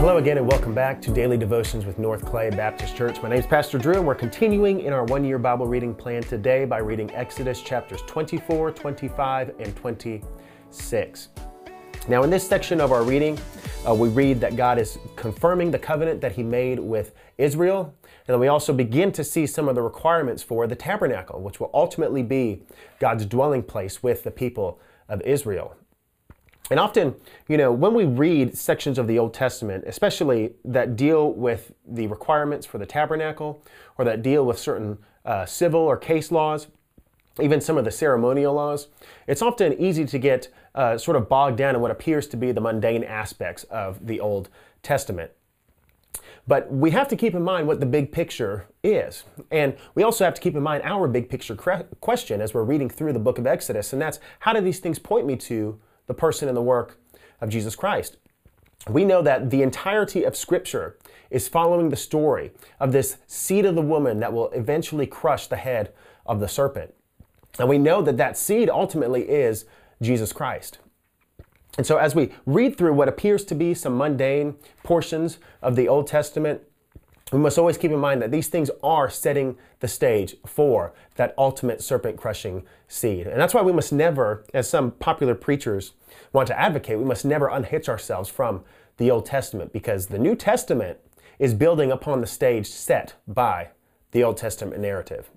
Hello 0.00 0.16
again, 0.16 0.38
and 0.38 0.48
welcome 0.48 0.72
back 0.72 1.02
to 1.02 1.10
Daily 1.12 1.36
Devotions 1.36 1.84
with 1.84 1.98
North 1.98 2.24
Clay 2.24 2.48
Baptist 2.48 2.96
Church. 2.96 3.22
My 3.22 3.28
name 3.28 3.38
is 3.38 3.46
Pastor 3.46 3.76
Drew, 3.76 3.96
and 3.96 4.06
we're 4.06 4.14
continuing 4.14 4.80
in 4.80 4.94
our 4.94 5.04
one 5.04 5.26
year 5.26 5.38
Bible 5.38 5.66
reading 5.66 5.94
plan 5.94 6.22
today 6.22 6.64
by 6.64 6.78
reading 6.78 7.10
Exodus 7.10 7.60
chapters 7.60 8.00
24, 8.06 8.70
25, 8.70 9.50
and 9.60 9.76
26. 9.76 11.28
Now, 12.08 12.22
in 12.22 12.30
this 12.30 12.48
section 12.48 12.80
of 12.80 12.92
our 12.92 13.02
reading, 13.02 13.38
uh, 13.86 13.94
we 13.94 14.08
read 14.08 14.40
that 14.40 14.56
God 14.56 14.78
is 14.78 14.98
confirming 15.16 15.70
the 15.70 15.78
covenant 15.78 16.22
that 16.22 16.32
He 16.32 16.42
made 16.42 16.80
with 16.80 17.12
Israel. 17.36 17.94
And 18.26 18.32
then 18.32 18.40
we 18.40 18.48
also 18.48 18.72
begin 18.72 19.12
to 19.12 19.22
see 19.22 19.46
some 19.46 19.68
of 19.68 19.74
the 19.74 19.82
requirements 19.82 20.42
for 20.42 20.66
the 20.66 20.76
tabernacle, 20.76 21.42
which 21.42 21.60
will 21.60 21.70
ultimately 21.74 22.22
be 22.22 22.62
God's 23.00 23.26
dwelling 23.26 23.62
place 23.62 24.02
with 24.02 24.22
the 24.22 24.30
people 24.30 24.80
of 25.10 25.20
Israel. 25.20 25.76
And 26.70 26.78
often, 26.78 27.16
you 27.48 27.56
know, 27.56 27.72
when 27.72 27.94
we 27.94 28.04
read 28.04 28.56
sections 28.56 28.96
of 28.96 29.08
the 29.08 29.18
Old 29.18 29.34
Testament, 29.34 29.84
especially 29.86 30.52
that 30.64 30.94
deal 30.94 31.32
with 31.32 31.72
the 31.86 32.06
requirements 32.06 32.64
for 32.64 32.78
the 32.78 32.86
tabernacle 32.86 33.64
or 33.98 34.04
that 34.04 34.22
deal 34.22 34.46
with 34.46 34.58
certain 34.58 34.98
uh, 35.24 35.44
civil 35.46 35.80
or 35.80 35.96
case 35.96 36.30
laws, 36.30 36.68
even 37.40 37.60
some 37.60 37.76
of 37.76 37.84
the 37.84 37.90
ceremonial 37.90 38.54
laws, 38.54 38.88
it's 39.26 39.42
often 39.42 39.78
easy 39.80 40.04
to 40.04 40.18
get 40.18 40.48
uh, 40.74 40.96
sort 40.96 41.16
of 41.16 41.28
bogged 41.28 41.56
down 41.56 41.74
in 41.74 41.80
what 41.80 41.90
appears 41.90 42.28
to 42.28 42.36
be 42.36 42.52
the 42.52 42.60
mundane 42.60 43.02
aspects 43.02 43.64
of 43.64 44.06
the 44.06 44.20
Old 44.20 44.48
Testament. 44.82 45.32
But 46.46 46.72
we 46.72 46.90
have 46.92 47.08
to 47.08 47.16
keep 47.16 47.34
in 47.34 47.42
mind 47.42 47.66
what 47.66 47.80
the 47.80 47.86
big 47.86 48.12
picture 48.12 48.66
is. 48.82 49.24
And 49.50 49.76
we 49.94 50.02
also 50.02 50.24
have 50.24 50.34
to 50.34 50.40
keep 50.40 50.54
in 50.54 50.62
mind 50.62 50.82
our 50.84 51.06
big 51.06 51.28
picture 51.28 51.54
question 51.54 52.40
as 52.40 52.54
we're 52.54 52.64
reading 52.64 52.88
through 52.88 53.12
the 53.12 53.18
book 53.18 53.38
of 53.38 53.46
Exodus, 53.46 53.92
and 53.92 54.00
that's 54.00 54.20
how 54.40 54.52
do 54.52 54.60
these 54.60 54.78
things 54.78 54.98
point 54.98 55.26
me 55.26 55.36
to 55.36 55.80
the 56.10 56.14
person 56.14 56.48
and 56.48 56.56
the 56.56 56.62
work 56.62 56.98
of 57.40 57.48
Jesus 57.48 57.76
Christ. 57.76 58.16
We 58.88 59.04
know 59.04 59.22
that 59.22 59.50
the 59.50 59.62
entirety 59.62 60.24
of 60.24 60.34
Scripture 60.34 60.98
is 61.30 61.46
following 61.46 61.88
the 61.88 61.96
story 61.96 62.50
of 62.80 62.90
this 62.90 63.18
seed 63.28 63.64
of 63.64 63.76
the 63.76 63.80
woman 63.80 64.18
that 64.18 64.32
will 64.32 64.50
eventually 64.50 65.06
crush 65.06 65.46
the 65.46 65.54
head 65.54 65.92
of 66.26 66.40
the 66.40 66.48
serpent. 66.48 66.92
And 67.60 67.68
we 67.68 67.78
know 67.78 68.02
that 68.02 68.16
that 68.16 68.36
seed 68.36 68.68
ultimately 68.68 69.22
is 69.22 69.66
Jesus 70.02 70.32
Christ. 70.32 70.78
And 71.78 71.86
so, 71.86 71.98
as 71.98 72.16
we 72.16 72.32
read 72.44 72.76
through 72.76 72.94
what 72.94 73.08
appears 73.08 73.44
to 73.44 73.54
be 73.54 73.72
some 73.72 73.96
mundane 73.96 74.56
portions 74.82 75.38
of 75.62 75.76
the 75.76 75.86
Old 75.86 76.08
Testament, 76.08 76.62
we 77.32 77.38
must 77.38 77.58
always 77.58 77.78
keep 77.78 77.90
in 77.90 77.98
mind 77.98 78.22
that 78.22 78.30
these 78.30 78.48
things 78.48 78.70
are 78.82 79.08
setting 79.08 79.56
the 79.80 79.88
stage 79.88 80.36
for 80.46 80.92
that 81.16 81.34
ultimate 81.38 81.82
serpent 81.82 82.16
crushing 82.16 82.64
seed. 82.88 83.26
And 83.26 83.40
that's 83.40 83.54
why 83.54 83.62
we 83.62 83.72
must 83.72 83.92
never, 83.92 84.44
as 84.52 84.68
some 84.68 84.92
popular 84.92 85.34
preachers 85.34 85.92
want 86.32 86.48
to 86.48 86.58
advocate, 86.58 86.98
we 86.98 87.04
must 87.04 87.24
never 87.24 87.48
unhitch 87.48 87.88
ourselves 87.88 88.28
from 88.28 88.64
the 88.96 89.10
Old 89.10 89.26
Testament 89.26 89.72
because 89.72 90.06
the 90.06 90.18
New 90.18 90.34
Testament 90.34 90.98
is 91.38 91.54
building 91.54 91.90
upon 91.90 92.20
the 92.20 92.26
stage 92.26 92.66
set 92.66 93.14
by 93.26 93.70
the 94.10 94.22
Old 94.24 94.36
Testament 94.36 94.80
narrative. 94.80 95.30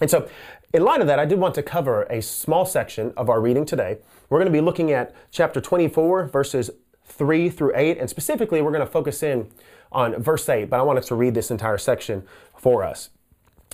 And 0.00 0.10
so, 0.10 0.28
in 0.72 0.82
light 0.82 1.00
of 1.00 1.06
that, 1.06 1.18
I 1.20 1.24
did 1.24 1.38
want 1.38 1.54
to 1.54 1.62
cover 1.62 2.02
a 2.04 2.20
small 2.20 2.66
section 2.66 3.12
of 3.16 3.28
our 3.28 3.40
reading 3.40 3.64
today. 3.64 3.98
We're 4.28 4.38
going 4.38 4.52
to 4.52 4.56
be 4.56 4.60
looking 4.60 4.90
at 4.90 5.14
chapter 5.30 5.60
24, 5.60 6.26
verses 6.26 6.70
3 7.06 7.48
through 7.48 7.72
8, 7.76 7.98
and 7.98 8.10
specifically, 8.10 8.60
we're 8.60 8.72
going 8.72 8.84
to 8.84 8.90
focus 8.90 9.22
in 9.22 9.50
on 9.94 10.20
verse 10.22 10.48
8, 10.48 10.68
but 10.68 10.80
I 10.80 10.82
wanted 10.82 11.04
to 11.04 11.14
read 11.14 11.34
this 11.34 11.50
entire 11.50 11.78
section 11.78 12.24
for 12.56 12.82
us. 12.82 13.10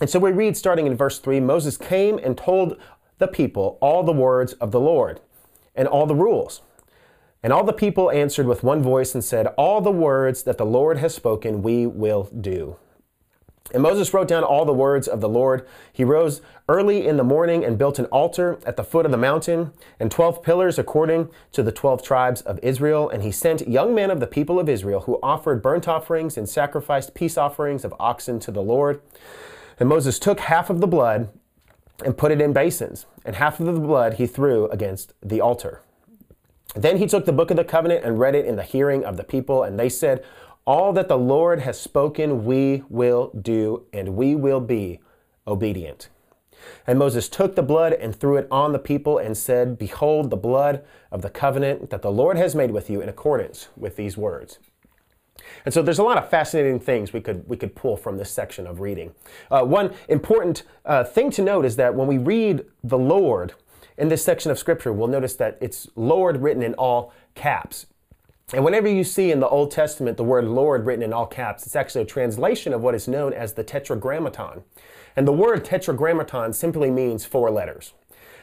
And 0.01 0.09
so 0.09 0.19
we 0.19 0.33
read 0.33 0.57
starting 0.57 0.87
in 0.87 0.97
verse 0.97 1.19
3 1.19 1.41
Moses 1.41 1.77
came 1.77 2.19
and 2.19 2.37
told 2.37 2.79
the 3.19 3.29
people 3.29 3.79
all 3.81 4.03
the 4.03 4.13
words 4.13 4.53
of 4.55 4.71
the 4.71 4.81
Lord 4.81 5.21
and 5.75 5.89
all 5.89 6.07
the 6.07 6.15
rules. 6.15 6.63
And 7.43 7.53
all 7.53 7.65
the 7.65 7.73
people 7.73 8.11
answered 8.11 8.47
with 8.47 8.63
one 8.63 8.83
voice 8.83 9.15
and 9.15 9.25
said, 9.25 9.47
All 9.59 9.81
the 9.81 9.91
words 9.91 10.43
that 10.43 10.59
the 10.59 10.67
Lord 10.67 10.99
has 10.99 11.15
spoken, 11.15 11.63
we 11.63 11.87
will 11.87 12.25
do. 12.25 12.77
And 13.73 13.83
Moses 13.83 14.13
wrote 14.13 14.29
down 14.29 14.43
all 14.43 14.65
the 14.65 14.73
words 14.73 15.07
of 15.07 15.21
the 15.21 15.29
Lord. 15.29 15.67
He 15.93 16.05
rose 16.05 16.41
early 16.69 17.07
in 17.07 17.17
the 17.17 17.25
morning 17.25 17.65
and 17.65 17.79
built 17.79 17.99
an 17.99 18.07
altar 18.07 18.59
at 18.67 18.77
the 18.77 18.85
foot 18.85 19.07
of 19.07 19.13
the 19.13 19.19
mountain 19.19 19.73
and 19.99 20.11
12 20.11 20.43
pillars 20.43 20.79
according 20.79 21.29
to 21.53 21.63
the 21.63 21.73
12 21.73 22.03
tribes 22.03 22.41
of 22.43 22.59
Israel. 22.63 23.09
And 23.09 23.23
he 23.23 23.31
sent 23.31 23.69
young 23.69 23.95
men 23.95 24.11
of 24.11 24.21
the 24.21 24.27
people 24.27 24.59
of 24.59 24.69
Israel 24.69 25.01
who 25.01 25.19
offered 25.23 25.63
burnt 25.63 25.87
offerings 25.87 26.37
and 26.37 26.49
sacrificed 26.49 27.15
peace 27.15 27.39
offerings 27.39 27.85
of 27.85 27.95
oxen 28.01 28.41
to 28.41 28.51
the 28.51 28.63
Lord. 28.63 29.01
And 29.79 29.89
Moses 29.89 30.19
took 30.19 30.41
half 30.41 30.69
of 30.69 30.81
the 30.81 30.87
blood 30.87 31.31
and 32.05 32.17
put 32.17 32.33
it 32.33 32.41
in 32.41 32.53
basins, 32.53 33.07
and 33.25 33.37
half 33.37 33.61
of 33.61 33.67
the 33.67 33.73
blood 33.73 34.15
he 34.15 34.27
threw 34.27 34.69
against 34.69 35.13
the 35.23 35.41
altar. 35.41 35.83
Then 36.75 36.99
he 36.99 37.07
took 37.07 37.25
the 37.25 37.33
book 37.33 37.51
of 37.51 37.57
the 37.57 37.65
covenant 37.65 38.05
and 38.05 38.19
read 38.19 38.35
it 38.35 38.47
in 38.47 38.57
the 38.57 38.63
hearing 38.63 39.05
of 39.05 39.17
the 39.17 39.25
people, 39.25 39.63
and 39.63 39.79
they 39.79 39.89
said, 39.89 40.25
all 40.67 40.93
that 40.93 41.09
the 41.09 41.19
Lord 41.19 41.61
has 41.61 41.81
spoken, 41.81 42.45
we 42.45 42.85
will 42.89 43.31
do, 43.41 43.87
and 43.93 44.17
we 44.17 44.35
will 44.35 44.61
be 44.61 45.01
obedient. 45.47 46.09
And 46.87 46.99
Moses 46.99 47.29
took 47.29 47.57
the 47.57 47.63
blood 47.63 47.93
and 47.93 48.15
threw 48.15 48.37
it 48.37 48.47
on 48.51 48.73
the 48.73 48.79
people 48.79 49.19
and 49.19 49.37
said, 49.37 49.79
Behold, 49.79 50.31
the 50.31 50.37
blood 50.37 50.85
of 51.11 51.23
the 51.23 51.31
covenant 51.31 51.91
that 51.91 52.03
the 52.03 52.11
Lord 52.11 52.37
has 52.37 52.55
made 52.55 52.71
with 52.71 52.91
you 52.91 53.01
in 53.01 53.09
accordance 53.09 53.69
with 53.77 53.97
these 53.97 54.17
words. 54.17 54.59
And 55.65 55.73
so 55.73 55.83
there's 55.83 55.99
a 55.99 56.05
lot 56.05 56.19
of 56.19 56.29
fascinating 56.29 56.81
things 56.81 57.13
we 57.13 57.21
could, 57.21 57.49
we 57.49 57.57
could 57.57 57.75
pull 57.75 57.97
from 57.97 58.19
this 58.19 58.31
section 58.31 58.67
of 58.67 58.81
reading. 58.81 59.15
Uh, 59.51 59.63
one 59.63 59.95
important 60.09 60.63
uh, 60.85 61.05
thing 61.05 61.31
to 61.31 61.43
note 61.43 61.65
is 61.65 61.77
that 61.77 61.95
when 61.95 62.07
we 62.07 62.19
read 62.19 62.65
the 62.85 62.99
Lord 62.99 63.55
in 63.97 64.09
this 64.09 64.25
section 64.25 64.51
of 64.51 64.59
Scripture, 64.59 64.93
we'll 64.93 65.09
notice 65.09 65.35
that 65.37 65.59
it's 65.61 65.89
Lord 65.97 66.43
written 66.43 66.63
in 66.63 66.75
all 66.75 67.13
caps. 67.35 67.87
And 68.53 68.65
whenever 68.65 68.89
you 68.89 69.05
see 69.05 69.31
in 69.31 69.39
the 69.39 69.49
Old 69.49 69.71
Testament 69.71 70.17
the 70.17 70.25
word 70.25 70.45
Lord 70.45 70.85
written 70.85 71.05
in 71.05 71.13
all 71.13 71.27
caps, 71.27 71.67
it's 71.67 71.77
actually 71.77 72.03
a 72.03 72.07
translation 72.07 72.73
of 72.73 72.81
what 72.81 72.95
is 72.95 73.07
known 73.07 73.33
as 73.33 73.55
the 73.55 73.63
Tetragrammaton. 73.63 74.65
And 75.15 75.27
the 75.27 75.33
word 75.33 75.65
Tetragrammaton 75.65 76.53
simply 76.53 76.91
means 76.91 77.25
four 77.25 77.51
letters. 77.51 77.95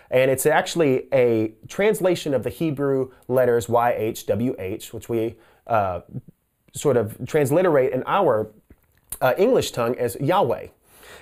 And 0.10 0.32
it's 0.32 0.46
actually 0.46 1.08
a 1.14 1.54
translation 1.68 2.34
of 2.34 2.44
the 2.44 2.50
Hebrew 2.50 3.12
letters 3.28 3.68
YHWH, 3.68 4.94
which 4.94 5.10
we 5.10 5.36
uh, 5.68 6.02
sort 6.74 6.96
of 6.96 7.18
transliterate 7.28 7.92
in 7.92 8.04
our 8.06 8.52
uh, 9.22 9.34
English 9.38 9.72
tongue 9.72 9.98
as 9.98 10.16
Yahweh. 10.22 10.68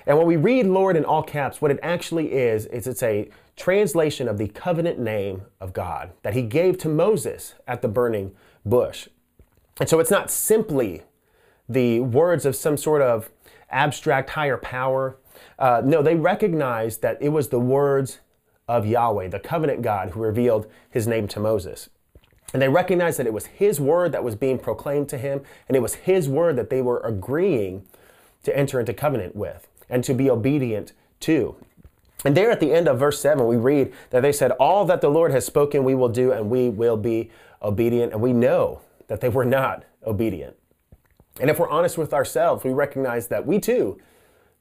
And 0.06 0.18
when 0.18 0.28
we 0.28 0.35
read 0.35 0.66
Lord 0.66 0.96
in 0.96 1.06
all 1.06 1.23
caps, 1.23 1.62
what 1.62 1.72
it 1.72 1.79
actually 1.81 2.34
is, 2.34 2.66
is 2.68 2.88
it's 2.88 3.03
a 3.03 3.29
translation 3.56 4.28
of 4.28 4.38
the 4.38 4.47
covenant 4.50 5.00
name 5.00 5.44
of 5.62 5.73
God 5.73 6.12
that 6.23 6.34
he 6.34 6.41
gave 6.41 6.78
to 6.79 6.90
Moses 6.90 7.56
at 7.68 7.81
the 7.81 7.88
burning 7.88 8.35
bush. 8.66 9.07
And 9.79 9.90
so 9.90 10.00
it's 10.00 10.12
not 10.12 10.31
simply 10.31 11.03
the 11.68 12.00
words 12.00 12.46
of 12.46 12.56
some 12.56 12.78
sort 12.78 13.01
of 13.01 13.29
abstract 13.69 14.31
higher 14.31 14.57
power. 14.57 15.18
Uh, 15.57 15.81
no, 15.84 16.02
they 16.02 16.16
recognized 16.16 17.02
that 17.02 17.17
it 17.22 17.29
was 17.29 17.50
the 17.50 17.59
words 17.59 18.19
of 18.67 18.85
Yahweh, 18.85 19.28
the 19.29 19.40
covenant 19.40 19.81
God, 19.81 20.12
who 20.12 20.22
revealed 20.22 20.67
his 20.90 21.07
name 21.07 21.28
to 21.29 21.40
Moses. 21.40 21.90
And 22.53 22.62
they 22.62 22.69
recognized 22.69 23.19
that 23.19 23.28
it 23.28 23.34
was 23.34 23.47
his 23.47 23.79
word 23.79 24.12
that 24.12 24.23
was 24.23 24.35
being 24.35 24.57
proclaimed 24.57 25.09
to 25.09 25.17
him, 25.17 25.41
and 25.67 25.75
it 25.75 25.81
was 25.81 25.96
his 25.96 26.29
word 26.29 26.56
that 26.56 26.69
they 26.69 26.81
were 26.81 27.00
agreeing 27.00 27.85
to 28.44 28.57
enter 28.57 28.79
into 28.79 28.94
covenant 28.94 29.35
with 29.35 29.67
and 29.90 30.03
to 30.03 30.13
be 30.13 30.29
obedient 30.29 30.94
to. 31.22 31.56
And 32.23 32.35
there 32.35 32.50
at 32.50 32.59
the 32.59 32.73
end 32.73 32.88
of 32.88 33.00
verse 33.00 33.19
7, 33.19 33.46
we 33.46 33.57
read 33.57 33.94
that 34.09 34.22
they 34.22 34.31
said, 34.31 34.51
All 34.51 34.85
that 34.85 35.01
the 35.01 35.09
Lord 35.09 35.31
has 35.31 35.46
spoken, 35.46 35.84
we 35.84 35.96
will 35.96 36.09
do, 36.09 36.31
and 36.31 36.50
we 36.50 36.69
will 36.69 36.97
be 36.97 37.29
obedient. 37.62 38.13
And 38.13 38.22
we 38.22 38.34
know 38.34 38.81
that 39.07 39.22
they 39.22 39.29
were 39.29 39.46
not 39.46 39.84
obedient. 40.06 40.56
And 41.40 41.50
if 41.50 41.59
we're 41.59 41.69
honest 41.69 41.97
with 41.97 42.13
ourselves, 42.13 42.63
we 42.63 42.72
recognize 42.72 43.28
that 43.28 43.46
we 43.46 43.59
too 43.59 44.00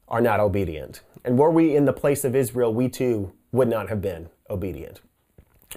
are 0.07 0.21
not 0.21 0.39
obedient. 0.39 1.01
And 1.23 1.39
were 1.39 1.49
we 1.49 1.75
in 1.75 1.85
the 1.85 1.93
place 1.93 2.23
of 2.23 2.35
Israel, 2.35 2.73
we 2.73 2.89
too 2.89 3.31
would 3.51 3.67
not 3.67 3.89
have 3.89 4.01
been 4.01 4.29
obedient. 4.49 5.01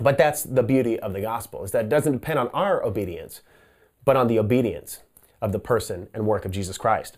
But 0.00 0.18
that's 0.18 0.42
the 0.42 0.62
beauty 0.62 0.98
of 1.00 1.12
the 1.12 1.20
gospel, 1.20 1.64
is 1.64 1.70
that 1.70 1.86
it 1.86 1.88
doesn't 1.88 2.12
depend 2.12 2.38
on 2.38 2.48
our 2.48 2.84
obedience, 2.84 3.42
but 4.04 4.16
on 4.16 4.26
the 4.26 4.38
obedience 4.38 5.00
of 5.40 5.52
the 5.52 5.58
person 5.58 6.08
and 6.12 6.26
work 6.26 6.44
of 6.44 6.50
Jesus 6.50 6.76
Christ. 6.76 7.16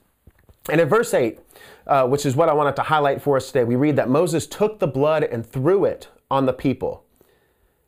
And 0.68 0.80
in 0.80 0.88
verse 0.88 1.14
8, 1.14 1.38
uh, 1.86 2.06
which 2.06 2.26
is 2.26 2.36
what 2.36 2.48
I 2.48 2.52
wanted 2.52 2.76
to 2.76 2.82
highlight 2.82 3.22
for 3.22 3.36
us 3.36 3.46
today, 3.46 3.64
we 3.64 3.76
read 3.76 3.96
that 3.96 4.08
Moses 4.08 4.46
took 4.46 4.78
the 4.78 4.86
blood 4.86 5.24
and 5.24 5.44
threw 5.44 5.84
it 5.84 6.08
on 6.30 6.46
the 6.46 6.52
people 6.52 7.04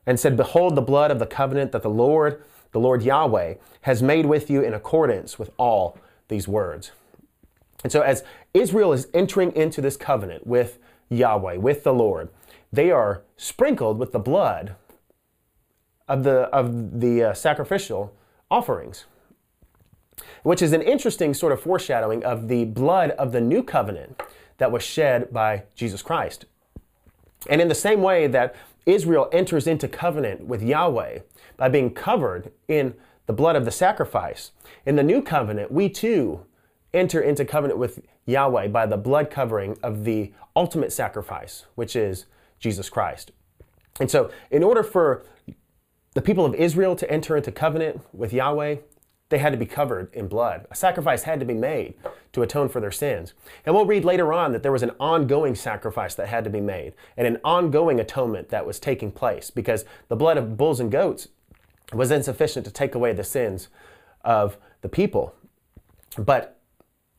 and 0.06 0.18
said, 0.18 0.36
Behold 0.36 0.74
the 0.74 0.82
blood 0.82 1.10
of 1.10 1.18
the 1.18 1.26
covenant 1.26 1.72
that 1.72 1.82
the 1.82 1.90
Lord, 1.90 2.42
the 2.72 2.80
Lord 2.80 3.02
Yahweh, 3.02 3.54
has 3.82 4.02
made 4.02 4.26
with 4.26 4.50
you 4.50 4.62
in 4.62 4.74
accordance 4.74 5.38
with 5.38 5.50
all 5.58 5.98
these 6.28 6.48
words. 6.48 6.92
And 7.82 7.92
so, 7.92 8.00
as 8.00 8.24
Israel 8.54 8.92
is 8.92 9.08
entering 9.12 9.54
into 9.54 9.80
this 9.80 9.96
covenant 9.96 10.46
with 10.46 10.78
Yahweh, 11.10 11.56
with 11.56 11.84
the 11.84 11.92
Lord, 11.92 12.30
they 12.72 12.90
are 12.90 13.22
sprinkled 13.36 13.98
with 13.98 14.12
the 14.12 14.18
blood 14.18 14.76
of 16.08 16.24
the, 16.24 16.42
of 16.54 17.00
the 17.00 17.24
uh, 17.24 17.34
sacrificial 17.34 18.14
offerings 18.50 19.06
which 20.42 20.62
is 20.62 20.72
an 20.72 20.82
interesting 20.82 21.34
sort 21.34 21.52
of 21.52 21.60
foreshadowing 21.60 22.24
of 22.24 22.48
the 22.48 22.64
blood 22.64 23.10
of 23.12 23.32
the 23.32 23.40
new 23.40 23.62
covenant 23.62 24.20
that 24.58 24.72
was 24.72 24.82
shed 24.82 25.32
by 25.32 25.64
Jesus 25.74 26.02
Christ. 26.02 26.44
And 27.48 27.60
in 27.60 27.68
the 27.68 27.74
same 27.74 28.02
way 28.02 28.26
that 28.28 28.54
Israel 28.86 29.28
enters 29.32 29.66
into 29.66 29.88
covenant 29.88 30.46
with 30.46 30.62
Yahweh 30.62 31.20
by 31.56 31.68
being 31.68 31.90
covered 31.90 32.52
in 32.68 32.94
the 33.26 33.32
blood 33.32 33.56
of 33.56 33.64
the 33.64 33.70
sacrifice. 33.70 34.50
In 34.84 34.96
the 34.96 35.02
new 35.02 35.22
covenant, 35.22 35.70
we 35.70 35.88
too 35.88 36.44
enter 36.92 37.20
into 37.20 37.44
covenant 37.44 37.78
with 37.78 38.02
Yahweh 38.26 38.68
by 38.68 38.86
the 38.86 38.96
blood 38.96 39.30
covering 39.30 39.78
of 39.82 40.04
the 40.04 40.32
ultimate 40.56 40.92
sacrifice, 40.92 41.66
which 41.74 41.96
is 41.96 42.26
Jesus 42.58 42.90
Christ. 42.90 43.32
And 44.00 44.10
so, 44.10 44.30
in 44.50 44.62
order 44.62 44.82
for 44.82 45.24
the 46.14 46.22
people 46.22 46.44
of 46.44 46.54
Israel 46.54 46.96
to 46.96 47.10
enter 47.10 47.36
into 47.36 47.52
covenant 47.52 48.00
with 48.12 48.32
Yahweh, 48.32 48.76
they 49.32 49.38
had 49.38 49.52
to 49.52 49.58
be 49.58 49.66
covered 49.66 50.14
in 50.14 50.28
blood. 50.28 50.66
A 50.70 50.76
sacrifice 50.76 51.22
had 51.22 51.40
to 51.40 51.46
be 51.46 51.54
made 51.54 51.94
to 52.32 52.42
atone 52.42 52.68
for 52.68 52.80
their 52.80 52.90
sins. 52.90 53.34
And 53.66 53.74
we'll 53.74 53.86
read 53.86 54.04
later 54.04 54.32
on 54.32 54.52
that 54.52 54.62
there 54.62 54.70
was 54.70 54.82
an 54.82 54.92
ongoing 55.00 55.54
sacrifice 55.54 56.14
that 56.14 56.28
had 56.28 56.44
to 56.44 56.50
be 56.50 56.60
made 56.60 56.92
and 57.16 57.26
an 57.26 57.38
ongoing 57.42 57.98
atonement 57.98 58.50
that 58.50 58.66
was 58.66 58.78
taking 58.78 59.10
place 59.10 59.50
because 59.50 59.84
the 60.08 60.16
blood 60.16 60.36
of 60.36 60.56
bulls 60.56 60.80
and 60.80 60.92
goats 60.92 61.28
was 61.92 62.10
insufficient 62.10 62.66
to 62.66 62.70
take 62.70 62.94
away 62.94 63.12
the 63.12 63.24
sins 63.24 63.68
of 64.22 64.58
the 64.82 64.88
people. 64.88 65.34
But 66.18 66.60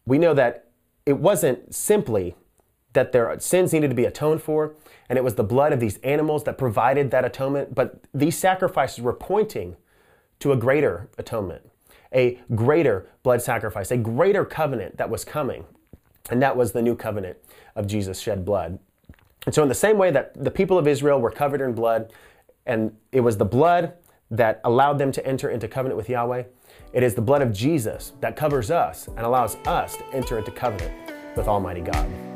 we 0.05 0.17
know 0.17 0.35
that 0.35 0.69
it 1.05 1.17
wasn't 1.17 1.73
simply 1.73 2.35
that 2.93 3.11
their 3.11 3.39
sins 3.39 3.73
needed 3.73 3.89
to 3.89 3.95
be 3.95 4.05
atoned 4.05 4.41
for, 4.41 4.75
and 5.09 5.17
it 5.17 5.23
was 5.23 5.35
the 5.35 5.43
blood 5.43 5.73
of 5.73 5.79
these 5.79 5.97
animals 5.97 6.43
that 6.43 6.59
provided 6.59 7.09
that 7.09 7.25
atonement, 7.25 7.73
but 7.73 8.01
these 8.13 8.37
sacrifices 8.37 9.01
were 9.01 9.13
pointing 9.13 9.75
to 10.39 10.51
a 10.51 10.55
greater 10.55 11.09
atonement, 11.17 11.71
a 12.13 12.39
greater 12.55 13.07
blood 13.23 13.41
sacrifice, 13.41 13.91
a 13.91 13.97
greater 13.97 14.45
covenant 14.45 14.97
that 14.97 15.09
was 15.09 15.25
coming. 15.25 15.65
And 16.29 16.41
that 16.41 16.55
was 16.55 16.71
the 16.71 16.81
new 16.81 16.95
covenant 16.95 17.37
of 17.75 17.87
Jesus 17.87 18.19
shed 18.19 18.45
blood. 18.45 18.79
And 19.45 19.53
so, 19.53 19.61
in 19.61 19.69
the 19.69 19.75
same 19.75 19.97
way 19.97 20.09
that 20.11 20.41
the 20.41 20.51
people 20.51 20.77
of 20.77 20.87
Israel 20.87 21.19
were 21.19 21.31
covered 21.31 21.59
in 21.59 21.73
blood, 21.73 22.13
and 22.65 22.95
it 23.11 23.19
was 23.19 23.37
the 23.37 23.45
blood 23.45 23.93
that 24.31 24.61
allowed 24.63 24.97
them 24.99 25.11
to 25.11 25.25
enter 25.27 25.49
into 25.49 25.67
covenant 25.67 25.97
with 25.97 26.09
Yahweh, 26.09 26.43
it 26.93 27.03
is 27.03 27.13
the 27.13 27.21
blood 27.21 27.41
of 27.41 27.51
Jesus 27.51 28.13
that 28.21 28.35
covers 28.35 28.71
us 28.71 29.07
and 29.07 29.19
allows 29.19 29.57
us 29.65 29.97
to 29.97 30.05
enter 30.13 30.37
into 30.37 30.51
covenant 30.51 30.93
with 31.35 31.47
Almighty 31.47 31.81
God. 31.81 32.32